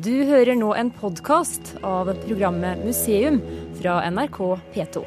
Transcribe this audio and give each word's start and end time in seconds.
Du 0.00 0.12
hører 0.24 0.56
nå 0.56 0.70
en 0.72 0.88
podkast 0.88 1.74
av 1.84 2.08
programmet 2.22 2.80
Museum 2.80 3.36
fra 3.76 3.98
NRK 4.08 4.38
P2. 4.72 5.02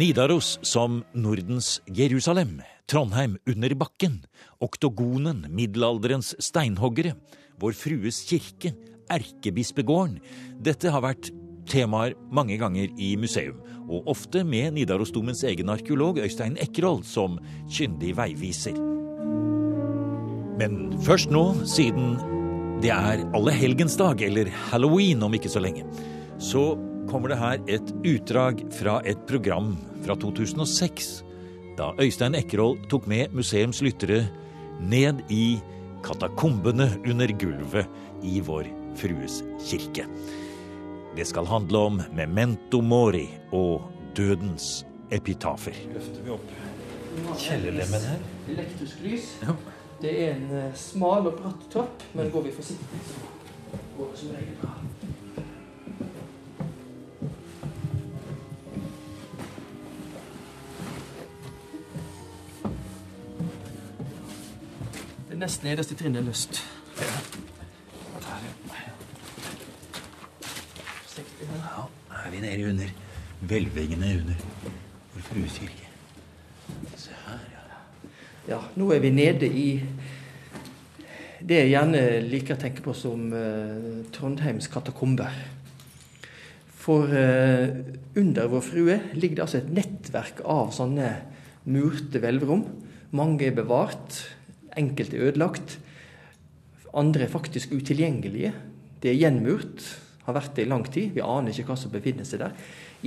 Nidaros 0.00 0.54
som 0.64 1.02
Nordens 1.12 1.82
Jerusalem, 1.84 2.62
Trondheim 2.88 3.36
under 3.44 3.74
bakken, 3.76 4.22
oktogonen, 4.64 5.44
middelalderens 5.52 6.32
steinhoggere, 6.40 7.12
Vår 7.60 7.76
Frues 7.76 8.22
kirke, 8.24 8.72
Erkebispegården. 9.12 10.16
Dette 10.56 10.88
har 10.88 11.04
vært 11.04 11.34
temaer 11.68 12.16
mange 12.32 12.56
ganger 12.56 12.88
i 12.96 13.12
museum, 13.20 13.60
og 13.92 14.08
ofte 14.08 14.40
med 14.40 14.78
Nidarosdomens 14.78 15.44
egen 15.44 15.68
arkeolog 15.68 16.24
Øystein 16.24 16.56
Ekroll 16.56 17.04
som 17.04 17.36
kyndig 17.68 18.16
veiviser. 18.16 18.80
Men 20.56 20.94
først 21.04 21.28
nå, 21.32 21.50
siden 21.68 22.39
det 22.80 22.90
er 22.94 23.24
allehelgensdag, 23.36 24.22
eller 24.24 24.48
halloween 24.70 25.22
om 25.22 25.34
ikke 25.36 25.50
så 25.52 25.60
lenge, 25.60 25.84
så 26.40 26.72
kommer 27.10 27.32
det 27.32 27.40
her 27.40 27.64
et 27.68 27.90
utdrag 28.06 28.62
fra 28.72 29.00
et 29.04 29.20
program 29.28 29.74
fra 30.04 30.16
2006, 30.16 31.10
da 31.76 31.90
Øystein 32.00 32.36
Ekroll 32.38 32.78
tok 32.88 33.08
med 33.10 33.34
museums 33.36 33.82
lyttere 33.84 34.22
ned 34.80 35.20
i 35.28 35.58
katakombene 36.06 36.88
under 37.04 37.32
gulvet 37.40 38.24
i 38.24 38.40
Vår 38.44 38.68
Frues 38.96 39.40
kirke. 39.66 40.06
Det 41.16 41.26
skal 41.28 41.48
handle 41.50 41.84
om 41.90 42.00
memento 42.16 42.80
mori 42.80 43.26
og 43.52 43.84
dødens 44.16 44.86
epitafer. 45.12 45.76
Løfter 45.92 46.24
vi 46.24 46.32
opp 46.32 46.56
kjellerlemmen 47.40 48.08
her? 48.08 48.24
Elektrisk 48.54 49.04
lys. 49.04 49.34
Det 50.02 50.24
er 50.24 50.34
en 50.34 50.50
eh, 50.56 50.76
smal 50.76 51.26
og 51.28 51.34
bratt 51.36 51.66
trapp, 51.72 52.02
men 52.16 52.30
går 52.32 52.46
vi 52.46 52.52
forsiktig, 52.56 53.00
så 53.04 53.14
går 53.98 54.06
det 54.10 54.18
som 54.18 54.30
regel 54.32 54.54
bra. 54.62 54.70
Det 65.28 65.38
nest 65.38 65.68
nederste 65.68 65.94
trinnet 66.00 66.22
er 66.22 66.26
løst. 66.30 66.62
Ja, 71.50 71.84
er 72.24 72.30
vi 72.30 72.40
nede 72.40 72.68
under 72.72 72.88
hvelvingene 73.40 74.16
under 74.16 74.34
Vår 75.14 75.28
Frues 75.28 75.58
kirke. 75.58 75.89
Ja. 78.50 78.58
Nå 78.74 78.88
er 78.90 78.98
vi 78.98 79.12
nede 79.14 79.46
i 79.46 79.68
det 81.46 81.58
jeg 81.60 81.68
gjerne 81.70 82.00
liker 82.24 82.56
å 82.56 82.58
tenke 82.58 82.82
på 82.82 82.90
som 82.98 83.28
eh, 83.30 84.00
Trondheims 84.10 84.66
katakomber. 84.72 85.36
For 86.74 87.12
eh, 87.14 87.70
under 88.18 88.48
Vår 88.50 88.64
Frue 88.66 88.96
ligger 89.14 89.38
det 89.38 89.44
altså 89.44 89.60
et 89.60 89.70
nettverk 89.76 90.42
av 90.42 90.72
sånne 90.74 91.12
murte 91.70 92.18
hvelvrom. 92.18 92.64
Mange 93.14 93.46
er 93.46 93.54
bevart, 93.54 94.18
enkelte 94.74 95.20
er 95.20 95.30
ødelagt. 95.30 95.76
Andre 96.90 97.28
er 97.28 97.32
faktisk 97.32 97.70
utilgjengelige. 97.76 98.50
Det 98.98 99.12
er 99.12 99.20
gjenmurt, 99.20 99.84
har 100.26 100.40
vært 100.40 100.58
det 100.58 100.66
i 100.66 100.72
lang 100.72 100.88
tid. 100.90 101.14
Vi 101.14 101.22
aner 101.22 101.54
ikke 101.54 101.70
hva 101.70 101.78
som 101.78 101.94
befinner 101.94 102.26
seg 102.26 102.42
der. 102.42 102.58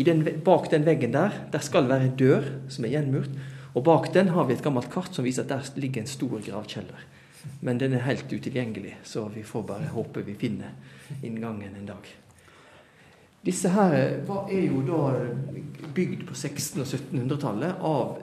Den, 0.07 0.23
bak 0.47 0.71
den 0.71 0.87
veggen 0.87 1.11
der 1.13 1.35
der 1.51 1.67
skal 1.67 1.91
være 1.91 2.07
en 2.07 2.15
dør 2.23 2.47
som 2.71 2.87
er 2.87 2.95
gjenmurt. 2.95 3.35
Og 3.73 3.83
bak 3.83 4.13
den 4.13 4.29
har 4.35 4.45
vi 4.45 4.53
et 4.53 4.63
gammelt 4.63 4.91
kart 4.93 5.15
som 5.15 5.25
viser 5.25 5.43
at 5.43 5.49
der 5.53 5.81
ligger 5.81 6.01
en 6.03 6.09
stor 6.09 6.41
gravkjeller. 6.45 7.01
Men 7.59 7.77
den 7.81 7.93
er 7.93 8.07
helt 8.07 8.31
utilgjengelig, 8.31 8.95
så 9.03 9.27
vi 9.33 9.43
får 9.43 9.63
bare 9.67 9.87
håpe 9.91 10.21
vi 10.23 10.35
finner 10.39 10.71
inngangen 11.21 11.75
en 11.75 11.85
dag. 11.89 12.07
Disse 13.43 13.67
her 13.73 13.91
er 13.91 14.23
jo 14.63 14.81
da 14.87 15.01
bygd 15.95 16.27
på 16.29 16.33
1600- 16.33 16.79
og 16.79 16.87
1700-tallet 16.87 17.73
av 17.83 18.17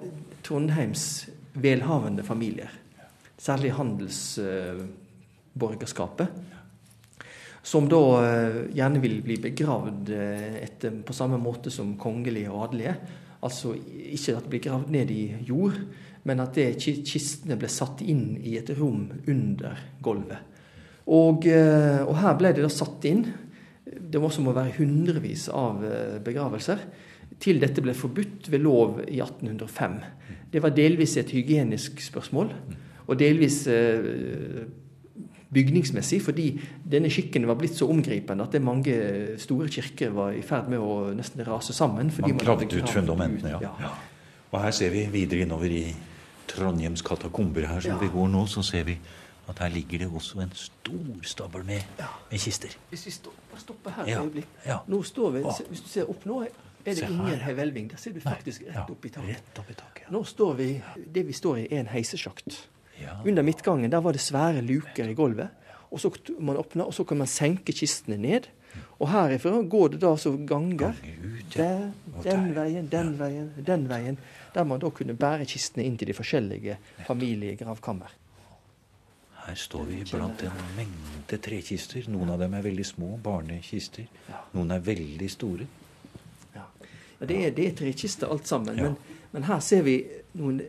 Trondheims 0.46 1.04
velhavende 1.60 2.22
familier. 2.24 2.70
Særlig 3.36 3.72
handelsborgerskapet. 3.76 6.28
Som 7.62 7.88
da 7.92 8.24
eh, 8.24 8.72
gjerne 8.72 9.00
vil 9.02 9.22
bli 9.24 9.36
begravd 9.44 10.10
eh, 10.16 10.54
etter, 10.62 10.90
på 11.04 11.12
samme 11.12 11.38
måte 11.40 11.70
som 11.72 11.98
kongelige 12.00 12.48
og 12.48 12.70
adelige. 12.70 12.94
Altså 13.46 13.74
ikke 13.74 14.36
at 14.36 14.46
det 14.46 14.52
blir 14.52 14.64
gravd 14.66 14.90
ned 14.92 15.12
i 15.14 15.24
jord, 15.48 15.78
men 16.28 16.42
at 16.44 16.56
det, 16.58 16.74
kistene 16.80 17.56
ble 17.56 17.70
satt 17.72 18.02
inn 18.04 18.34
i 18.44 18.58
et 18.60 18.72
rom 18.76 19.06
under 19.30 19.78
gulvet. 20.04 20.48
Og, 21.10 21.46
eh, 21.48 22.02
og 22.04 22.18
her 22.20 22.36
ble 22.38 22.52
det 22.54 22.66
da 22.66 22.72
satt 22.72 23.06
inn. 23.08 23.24
Det 23.84 24.20
må 24.20 24.28
også 24.28 24.44
være 24.46 24.76
hundrevis 24.76 25.48
av 25.48 25.80
begravelser. 26.22 26.84
Til 27.40 27.58
dette 27.62 27.82
ble 27.82 27.94
forbudt 27.96 28.50
ved 28.52 28.62
lov 28.62 29.00
i 29.06 29.18
1805. 29.24 29.96
Det 30.52 30.62
var 30.62 30.74
delvis 30.74 31.16
et 31.16 31.30
hygienisk 31.30 32.00
spørsmål, 32.02 32.50
og 33.06 33.18
delvis 33.18 33.62
eh, 33.70 34.66
bygningsmessig, 35.50 36.20
fordi 36.22 36.46
denne 36.92 37.10
skikken 37.10 37.46
var 37.48 37.58
blitt 37.58 37.74
så 37.78 37.88
omgripende 37.90 38.44
at 38.46 38.54
det 38.54 38.62
mange 38.62 38.94
store 39.42 39.68
kirker 39.72 40.12
var 40.14 40.36
i 40.36 40.44
ferd 40.46 40.70
med 40.70 40.82
å 40.82 41.10
nesten 41.16 41.42
rase 41.46 41.74
sammen. 41.76 42.12
Man 42.22 42.38
gravde 42.38 42.70
ut 42.70 42.92
fundamentene, 42.92 43.56
ja. 43.56 43.72
ja. 43.82 43.94
Og 44.50 44.62
her 44.62 44.74
ser 44.74 44.94
vi 44.94 45.04
videre 45.10 45.46
innover 45.46 45.74
i 45.74 45.84
Trondheims 46.50 47.02
katakomber 47.06 47.66
her 47.70 47.82
som 47.82 47.94
ja. 47.94 47.98
vi 48.00 48.10
går 48.10 48.30
nå, 48.30 48.46
så 48.50 48.62
ser 48.66 48.86
vi 48.88 48.96
at 49.50 49.58
her 49.58 49.70
ligger 49.74 50.04
det 50.04 50.08
også 50.14 50.40
en 50.44 50.52
stor 50.54 51.22
stabel 51.26 51.64
med, 51.66 51.82
ja. 51.98 52.08
med 52.30 52.38
kister. 52.38 52.74
Hvis 52.90 53.06
vi 53.06 53.14
stopper 53.58 53.90
her 53.96 54.06
et 54.06 54.18
øyeblikk. 54.18 54.58
Nå 54.86 55.02
står 55.02 55.30
vi, 55.30 55.46
Hvis 55.68 55.80
du 55.80 55.88
ser 55.88 56.10
opp 56.10 56.26
nå, 56.26 56.42
er 56.84 56.94
det 56.94 57.08
ingen 57.10 57.54
hvelving. 57.54 57.90
Der 57.90 57.96
ser 57.96 58.14
du 58.14 58.20
faktisk 58.20 58.62
rett 58.68 58.90
opp 58.90 59.04
i 59.04 59.08
taket. 59.08 59.36
Rett 59.36 59.58
opp 59.58 59.70
i 59.70 59.74
taket 59.74 60.10
Nå 60.10 60.22
står 60.24 60.54
vi, 60.54 60.68
Det 61.14 61.26
vi 61.26 61.32
står 61.32 61.64
i, 61.64 61.66
er 61.70 61.84
en 61.84 61.90
heisesjakt. 61.90 62.62
Under 63.24 63.42
midtgangen 63.42 63.90
der 63.92 64.00
var 64.00 64.12
det 64.16 64.22
svære 64.24 64.62
luker 64.62 65.08
i 65.08 65.14
gulvet. 65.14 65.48
Og 65.90 66.00
så 66.00 66.10
man 66.38 66.56
åpner, 66.56 66.84
og 66.86 66.94
så 66.94 67.04
kan 67.04 67.18
man 67.18 67.26
senke 67.26 67.72
kistene 67.74 68.16
ned. 68.16 68.46
Og 69.00 69.08
herifra 69.10 69.62
går 69.62 69.88
det 69.94 70.00
da 70.04 70.14
så 70.16 70.32
ganger. 70.46 70.94
Der, 71.54 71.90
den 72.22 72.54
veien, 72.54 72.86
den 72.92 73.16
veien, 73.18 73.50
den 73.66 73.88
veien. 73.90 74.18
Der 74.54 74.64
man 74.64 74.80
da 74.80 74.90
kunne 74.94 75.16
bære 75.18 75.48
kistene 75.50 75.86
inn 75.86 75.96
til 75.98 76.10
de 76.10 76.14
forskjellige 76.14 76.76
familiegravkammer. 77.08 78.14
Her 79.40 79.56
står 79.56 79.84
vi 79.88 80.02
blant 80.04 80.42
en 80.44 80.62
mengde 80.76 81.38
trekister. 81.42 82.04
Noen 82.12 82.30
av 82.30 82.42
dem 82.42 82.54
er 82.54 82.64
veldig 82.66 82.86
små, 82.86 83.14
barnekister. 83.24 84.06
Noen 84.52 84.74
er 84.76 84.84
veldig 84.84 85.30
store. 85.32 85.66
Ja, 86.54 86.66
Det 87.26 87.36
er, 87.46 87.50
det 87.56 87.66
er 87.66 87.76
trekister 87.76 88.30
alt 88.30 88.46
sammen. 88.46 88.76
Men, 88.76 88.96
men 89.32 89.48
her 89.48 89.60
ser 89.64 89.82
vi 89.82 89.96
noen 90.38 90.60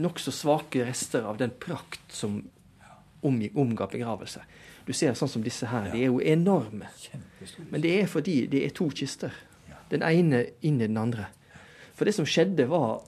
nokså 0.00 0.32
svake 0.32 0.84
rester 0.86 1.26
av 1.28 1.38
den 1.40 1.52
prakt 1.60 2.12
som 2.12 2.40
omga 3.22 3.86
begravelse. 3.86 4.42
Du 4.86 4.92
ser 4.96 5.14
sånn 5.14 5.30
som 5.30 5.44
disse 5.44 5.68
her. 5.70 5.90
De 5.92 6.02
er 6.02 6.10
jo 6.10 6.20
enorme. 6.20 6.88
Men 7.70 7.82
det 7.84 7.92
er 8.00 8.10
fordi 8.10 8.42
det 8.50 8.64
er 8.66 8.74
to 8.74 8.88
kister. 8.90 9.34
Den 9.92 10.02
ene 10.06 10.44
inn 10.64 10.80
i 10.80 10.88
den 10.88 10.98
andre. 10.98 11.28
For 11.94 12.08
det 12.08 12.16
som 12.16 12.26
skjedde, 12.26 12.66
var 12.70 13.02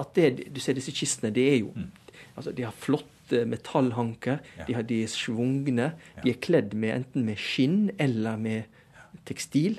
at 0.00 0.14
det, 0.16 0.48
du 0.50 0.58
ser 0.62 0.74
disse 0.74 0.94
kistene, 0.94 1.30
det 1.34 1.44
er 1.52 1.58
jo 1.60 1.70
mm. 1.76 1.90
altså 2.34 2.54
De 2.56 2.64
har 2.66 2.74
flotte 2.74 3.44
metallhanker. 3.46 4.40
De, 4.66 4.74
har, 4.74 4.86
de 4.88 5.04
er 5.04 5.12
svungne. 5.12 5.92
De 6.24 6.32
er 6.32 6.40
kledd 6.42 6.74
med 6.74 6.96
enten 6.96 7.28
med 7.28 7.38
skinn 7.38 7.92
eller 8.02 8.40
med 8.40 8.82
tekstil. 9.28 9.78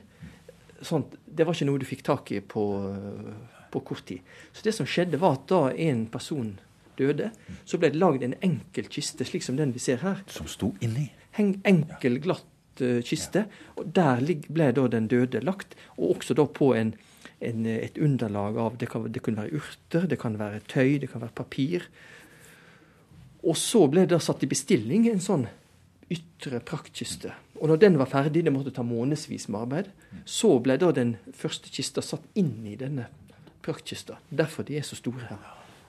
Sånt, 0.86 1.18
det 1.26 1.46
var 1.48 1.56
ikke 1.56 1.68
noe 1.68 1.82
du 1.82 1.88
fikk 1.88 2.06
tak 2.06 2.32
i 2.36 2.40
på, 2.40 2.64
på 3.76 3.84
kort 3.92 4.06
tid. 4.10 4.24
Så 4.56 4.66
det 4.66 4.76
som 4.78 4.88
skjedde, 4.90 5.20
var 5.22 5.38
at 5.38 5.48
da 5.52 5.68
en 5.72 6.06
person 6.12 6.56
døde, 7.00 7.32
så 7.68 7.80
ble 7.80 7.92
det 7.92 8.00
lagd 8.00 8.24
en 8.26 8.38
enkel 8.46 8.90
kiste, 8.92 9.28
slik 9.28 9.44
som 9.46 9.60
den 9.60 9.74
vi 9.76 9.84
ser 9.84 10.02
her. 10.04 10.24
Som 10.32 10.50
sto 10.52 10.72
inni? 10.86 11.10
En 11.42 11.58
enkel, 11.68 12.20
glatt 12.24 12.84
uh, 12.84 13.02
kiste. 13.06 13.46
og 13.76 13.92
Der 13.96 14.24
ble 14.48 14.72
da 14.76 14.88
den 14.92 15.10
døde 15.12 15.44
lagt, 15.44 15.76
og 15.98 16.18
også 16.18 16.38
da 16.38 16.48
på 16.48 16.72
en, 16.78 16.94
en, 17.44 17.66
et 17.66 18.00
underlag 18.00 18.60
av 18.62 18.80
det, 18.80 18.90
kan, 18.92 19.10
det 19.12 19.24
kunne 19.26 19.44
være 19.44 19.60
urter, 19.60 20.08
det 20.08 20.20
kan 20.22 20.40
være 20.40 20.64
tøy, 20.72 20.98
det 21.04 21.12
kan 21.12 21.24
være 21.26 21.36
papir. 21.36 21.90
Og 23.46 23.58
så 23.60 23.86
ble 23.92 24.08
det 24.08 24.16
da 24.16 24.24
satt 24.24 24.44
i 24.46 24.50
bestilling 24.50 25.10
en 25.12 25.22
sånn 25.22 25.46
ytre 26.12 26.62
praktkiste. 26.66 27.34
Og 27.62 27.70
når 27.72 27.80
den 27.82 28.00
var 28.00 28.10
ferdig, 28.10 28.44
det 28.46 28.54
måtte 28.54 28.74
ta 28.74 28.84
månedsvis 28.86 29.48
med 29.50 29.62
arbeid, 29.62 29.92
så 30.28 30.58
ble 30.64 30.78
da 30.82 30.92
den 30.94 31.16
første 31.34 31.72
kista 31.74 32.04
satt 32.06 32.26
inn 32.38 32.58
i 32.68 32.76
denne 32.80 33.08
praktkista. 33.66 34.20
Derfor 34.30 34.68
de 34.68 34.78
er 34.78 34.86
så 34.86 34.98
store 35.00 35.28
her. 35.30 35.44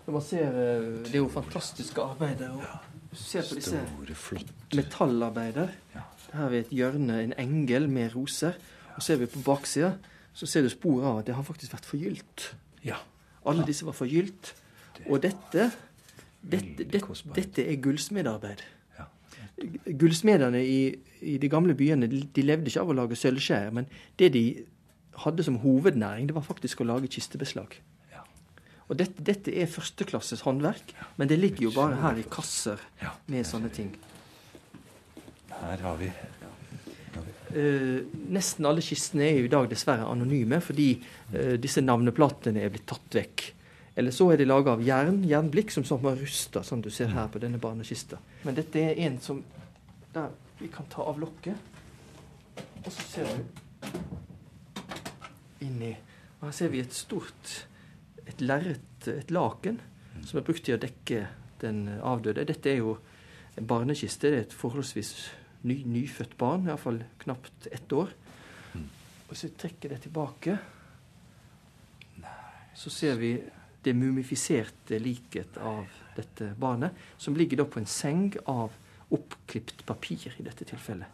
Når 0.06 0.14
man 0.14 0.22
ser 0.22 0.46
eh, 0.46 0.90
Det 1.04 1.14
er 1.14 1.22
jo 1.22 1.28
fantastiske 1.28 2.02
arbeider. 2.02 2.50
og 2.50 3.16
ser 3.16 3.42
på 3.48 3.54
disse 3.54 3.80
metallarbeider. 4.74 5.72
Her 5.94 6.40
har 6.40 6.48
vi 6.52 6.58
et 6.58 6.70
hjørne, 6.70 7.22
en 7.22 7.34
engel 7.38 7.88
med 7.88 8.14
roser. 8.16 8.52
Og 8.96 9.02
ser 9.02 9.16
vi 9.16 9.26
på 9.26 9.42
baksida, 9.44 9.92
så 10.32 10.46
ser 10.46 10.62
du 10.62 10.68
spor 10.68 11.04
av 11.04 11.18
at 11.18 11.26
det 11.26 11.34
har 11.36 11.44
faktisk 11.44 11.72
vært 11.72 11.88
forgylt. 11.88 12.46
Ja. 12.84 13.00
Alle 13.46 13.66
disse 13.66 13.86
var 13.86 13.96
forgylt. 13.96 14.54
Og 15.06 15.20
dette, 15.22 15.70
dette, 16.40 16.84
dette, 16.84 17.18
dette 17.36 17.66
er 17.66 17.76
gullsmedarbeid. 17.82 18.64
Gullsmedene 19.96 20.60
i, 20.60 20.80
i, 21.20 21.36
de 21.40 21.48
gamle 21.48 21.74
byene 21.76 22.08
de 22.08 22.44
levde 22.44 22.68
ikke 22.68 22.82
av 22.82 22.92
å 22.92 22.96
lage 22.96 23.16
sølvskjær, 23.16 23.70
men 23.72 23.88
det 24.20 24.32
de 24.34 24.44
hadde 25.24 25.44
som 25.46 25.60
hovednæring, 25.62 26.28
det 26.28 26.36
var 26.36 26.44
faktisk 26.46 26.82
å 26.82 26.88
lage 26.88 27.10
kistebeslag. 27.12 27.78
Og 28.86 28.98
dette, 29.00 29.22
dette 29.26 29.50
er 29.50 29.66
førsteklasses 29.66 30.44
håndverk, 30.46 30.92
men 31.18 31.30
det 31.30 31.40
ligger 31.40 31.66
jo 31.66 31.72
bare 31.74 31.98
her 31.98 32.20
i 32.20 32.26
kasser 32.30 32.82
med 33.26 33.46
sånne 33.48 33.70
ting. 33.74 33.92
Her 35.56 35.86
har 35.88 36.02
vi 36.02 36.12
Uh, 37.56 38.02
nesten 38.34 38.66
alle 38.68 38.82
kistene 38.84 39.22
er 39.24 39.36
jo 39.38 39.44
i 39.46 39.50
dag 39.52 39.68
dessverre 39.70 40.04
anonyme, 40.10 40.58
fordi 40.60 40.88
uh, 40.98 41.54
disse 41.62 41.80
navneplatene 41.80 42.60
er 42.60 42.72
blitt 42.74 42.84
tatt 42.90 43.16
vekk. 43.16 43.44
Eller 43.96 44.12
så 44.12 44.26
er 44.34 44.42
de 44.42 44.48
laga 44.48 44.74
av 44.74 44.82
jern, 44.84 45.22
jernblikk, 45.24 45.70
som 45.72 45.86
sånn 45.86 46.02
var 46.02 46.18
rusta, 46.20 46.60
som 46.66 46.82
du 46.84 46.90
ser 46.92 47.14
her 47.14 47.30
på 47.32 47.40
denne 47.40 47.60
barnekista. 47.62 48.18
Men 48.44 48.58
dette 48.58 48.82
er 48.82 49.00
en 49.06 49.16
som 49.24 49.40
Der 50.12 50.34
vi 50.58 50.68
kan 50.72 50.86
ta 50.88 51.06
av 51.06 51.18
lokket. 51.20 51.56
Og 52.84 52.92
så 52.92 53.02
ser 53.14 53.30
du 53.30 53.86
inni 55.64 55.94
Og 56.40 56.50
her 56.50 56.52
ser 56.52 56.68
vi 56.68 56.82
et 56.84 56.92
stort 56.92 57.66
et 58.26 58.42
lerret, 58.42 59.08
et 59.08 59.30
laken, 59.30 59.80
som 60.26 60.38
er 60.40 60.46
brukt 60.46 60.64
til 60.66 60.76
å 60.76 60.82
dekke 60.82 61.26
den 61.62 61.86
avdøde. 62.02 62.46
Dette 62.48 62.72
er 62.72 62.80
jo 62.80 62.96
en 63.56 63.68
barnekiste. 63.68 64.30
Det 64.30 64.38
er 64.38 64.46
et 64.46 64.56
forholdsvis 64.56 65.12
ny, 65.66 65.78
nyfødt 65.86 66.36
barn, 66.38 66.66
iallfall 66.68 67.02
knapt 67.22 67.68
ett 67.72 67.92
år. 67.94 68.12
Og 69.26 69.34
så 69.38 69.50
trekker 69.58 69.94
det 69.94 70.02
tilbake. 70.06 70.58
Så 72.76 72.92
ser 72.92 73.16
vi 73.20 73.36
det 73.86 73.94
mumifiserte 73.94 74.98
liket 74.98 75.58
av 75.62 75.86
dette 76.16 76.50
barnet, 76.58 76.94
som 77.18 77.36
ligger 77.38 77.62
da 77.62 77.68
på 77.70 77.80
en 77.80 77.88
seng 77.88 78.32
av 78.50 78.74
oppklipt 79.14 79.84
papir 79.86 80.34
i 80.36 80.46
dette 80.46 80.66
tilfellet. 80.66 81.06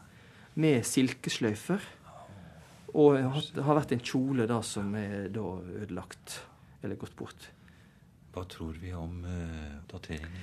Med 0.54 0.84
silkesløyfer. 0.88 1.84
Og 2.92 3.16
det 3.56 3.64
har 3.64 3.78
vært 3.78 3.94
en 3.96 4.04
kjole 4.04 4.46
da 4.50 4.58
som 4.66 4.92
er 4.98 5.28
da 5.32 5.44
ødelagt, 5.82 6.40
eller 6.82 7.00
gått 7.00 7.16
bort. 7.16 7.48
Hva 8.32 8.44
tror 8.48 8.76
vi 8.80 8.92
om 8.96 9.22
uh, 9.24 9.78
dateringen? 9.88 10.42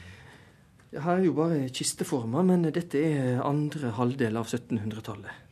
Her 0.90 1.20
er 1.20 1.26
jo 1.28 1.36
bare 1.38 1.68
kisteformer, 1.70 2.46
men 2.46 2.66
dette 2.74 2.98
er 2.98 3.44
andre 3.46 3.92
halvdel 3.94 4.40
av 4.40 4.50
1700-tallet. 4.50 5.46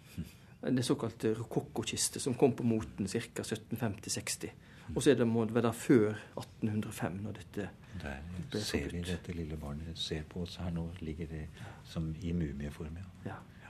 Det 0.67 0.81
er 0.81 0.85
såkalt 0.85 1.23
rokokkokiste 1.37 2.19
som 2.19 2.33
kom 2.35 2.55
på 2.57 2.65
moten 2.65 3.05
ca. 3.07 3.43
1750-60. 3.43 4.49
Og 4.95 5.03
så 5.03 5.11
er 5.11 5.19
det, 5.19 5.27
må 5.27 5.45
det 5.45 5.53
være 5.55 5.73
før 5.75 6.15
1805 6.39 7.19
når 7.21 7.37
dette 7.41 7.67
Der 8.01 8.21
ble 8.51 8.61
ser 8.63 8.89
vi 8.91 9.03
dette 9.05 9.35
lille 9.35 9.57
barnet 9.59 9.99
ser 9.99 10.23
på 10.29 10.45
oss 10.45 10.57
her 10.61 10.71
nå. 10.73 10.87
Ligger 11.03 11.29
det 11.29 11.43
som 11.85 12.09
i 12.21 12.31
mumieform. 12.33 12.97
Ja. 13.25 13.37
ja. 13.63 13.66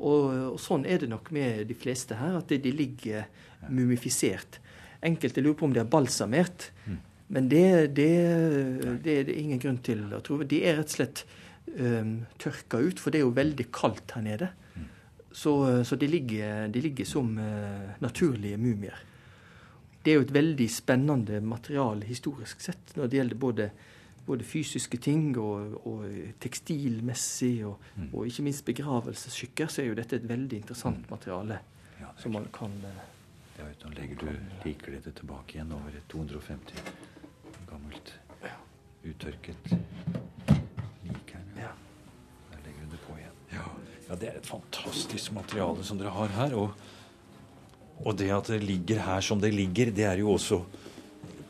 Og, 0.00 0.54
og, 0.54 0.58
sånn 0.60 0.86
er 0.88 1.02
det 1.02 1.10
nok 1.10 1.28
med 1.36 1.66
de 1.68 1.76
fleste 1.76 2.16
her, 2.16 2.38
at 2.40 2.48
de, 2.50 2.72
ligger 2.72 3.28
mumifisert. 3.68 4.60
Enkelte 5.04 5.44
lurer 5.44 5.58
på 5.60 5.68
om 5.68 5.76
de 5.76 5.82
er 5.82 5.90
balsamert. 5.90 6.70
Mm. 6.86 6.96
Men 7.30 7.50
det, 7.50 7.66
det, 7.98 8.08
det, 9.04 9.12
er 9.12 9.28
det 9.28 9.36
ingen 9.38 9.60
grunn 9.62 9.78
til 9.84 10.02
å 10.16 10.22
tro. 10.24 10.40
De 10.42 10.62
er 10.66 10.80
rett 10.80 10.90
og 10.90 10.96
slett 10.96 11.22
um, 11.76 12.16
tørka 12.40 12.80
ut, 12.80 12.98
for 12.98 13.12
det 13.12 13.20
er 13.20 13.26
jo 13.26 13.36
veldig 13.36 13.68
kaldt 13.74 14.16
her 14.16 14.24
nede. 14.24 14.50
Mm. 14.74 14.88
Så, 15.30 15.54
så 15.86 16.00
de, 16.00 16.08
ligger, 16.10 16.66
de, 16.72 16.82
ligger, 16.88 17.08
som 17.08 17.30
uh, 17.38 17.92
naturlige 18.02 18.58
mumier. 18.60 18.98
Det 20.00 20.12
er 20.12 20.18
jo 20.18 20.26
et 20.26 20.34
veldig 20.34 20.66
spennende 20.72 21.42
materiale 21.44 22.08
historisk 22.08 22.62
sett 22.64 22.96
når 22.96 23.10
det 23.10 23.20
gjelder 23.20 23.40
både, 23.40 23.70
både 24.26 24.44
fysiske 24.44 24.98
ting 25.02 25.32
og, 25.38 25.76
og 25.86 26.04
tekstilmessig, 26.40 27.54
og, 27.66 27.78
mm. 27.96 28.10
og, 28.12 28.26
ikke 28.26 28.44
minst 28.46 28.64
begravelsesskikker, 28.68 29.70
så 29.70 29.82
er 29.82 29.90
jo 29.90 29.98
dette 29.98 30.20
et 30.20 30.28
veldig 30.28 30.60
interessant 30.62 31.02
mm. 31.06 31.10
materiale 31.10 31.60
ja, 32.00 32.10
som 32.20 32.36
man 32.36 32.46
kan 32.54 32.72
uh, 32.84 33.00
ja, 33.58 33.68
Nå 33.84 33.92
legger 33.96 34.22
du 34.22 34.28
likeledet 34.64 35.14
tilbake 35.18 35.58
igjen 35.58 35.72
over 35.76 35.96
250 36.12 37.08
gammelt, 37.70 38.14
uttørket 39.06 39.70
lik 39.70 41.32
her. 41.32 41.44
Ja. 41.56 41.72
Der 42.50 42.62
legger 42.64 42.86
du 42.86 42.94
det 42.94 43.02
på 43.04 43.16
igjen. 43.16 43.36
Ja. 43.52 43.66
ja. 44.08 44.18
det 44.20 44.30
er 44.30 44.38
et 44.40 44.48
fantastisk 44.48 45.32
materiale 45.36 45.84
som 45.86 46.00
dere 46.00 46.12
har 46.14 46.34
her. 46.36 46.56
Og, 46.58 46.74
og, 48.00 48.16
det 48.18 48.30
at 48.34 48.50
det 48.52 48.62
ligger 48.64 49.02
her 49.06 49.24
som 49.24 49.40
det 49.40 49.52
ligger, 49.54 49.92
det 49.94 50.08
er 50.08 50.20
jo 50.20 50.34
også 50.34 50.62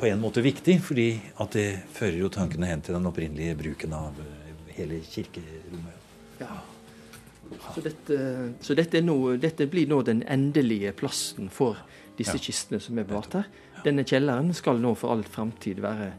på 0.00 0.06
en 0.08 0.20
måte 0.20 0.40
viktig, 0.40 0.78
fordi 0.80 1.08
at 1.42 1.52
det 1.56 1.68
fører 1.92 2.16
jo 2.22 2.30
tankene 2.32 2.70
hen 2.70 2.82
til 2.84 2.96
den 2.96 3.08
opprinnelige 3.10 3.56
bruken 3.58 3.92
av 3.96 4.20
eh, 4.24 4.74
hele 4.78 5.00
kirkerommet. 5.04 6.06
Ja. 6.40 6.54
Så, 7.74 7.82
dette, 7.84 8.18
så 8.64 8.76
dette, 8.78 9.02
nå, 9.04 9.16
dette, 9.42 9.66
blir 9.68 9.90
nå 9.90 10.00
den 10.06 10.22
endelige 10.30 10.94
plassen 10.96 11.50
for 11.52 11.82
disse 12.16 12.38
ja. 12.38 12.44
kistene 12.46 12.80
som 12.80 13.00
er 13.00 13.08
bevart 13.08 13.36
her. 13.36 13.50
Denne 13.84 14.06
kjelleren 14.06 14.54
skal 14.56 14.80
nå 14.80 14.94
for 14.96 15.12
all 15.12 15.24
framtid 15.26 15.82
være 15.84 16.12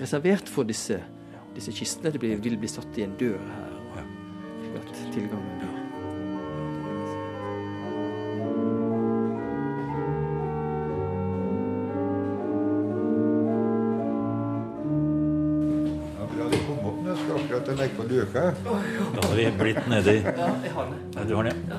reservert 0.00 0.50
for 0.50 0.66
disse, 0.66 0.98
disse 1.54 1.74
kistene. 1.76 2.10
Det 2.14 2.22
blir, 2.22 2.40
vil 2.42 2.58
bli 2.58 2.70
satt 2.70 2.98
i 2.98 3.06
en 3.06 3.14
dør 3.20 3.38
her. 3.38 3.78
Og 4.68 5.47
at 17.80 17.90
tilgangen 17.90 18.08
blir 18.08 18.26
Da 19.14 19.28
hadde 19.28 19.36
vi 19.36 19.50
blitt 19.58 19.88
nedi 19.88 20.16
Ja, 20.24 20.50
jeg 20.62 20.72
har 20.72 20.84
den. 20.84 20.94
Ja, 21.14 21.24
du 21.24 21.34
har 21.34 21.42
den, 21.44 21.56
ja. 21.68 21.76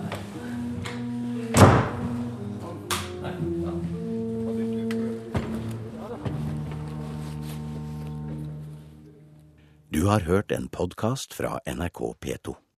Du 9.90 10.06
har 10.06 10.19
hørt 10.19 10.51
en 10.51 10.69
podkast 10.69 11.34
fra 11.34 11.60
NRK 11.66 12.16
P2. 12.22 12.60